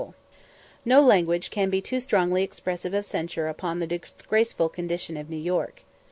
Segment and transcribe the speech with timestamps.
[0.93, 5.37] ]No language can be too strongly expressive of censure upon the disgraceful condition of New
[5.37, 5.83] York.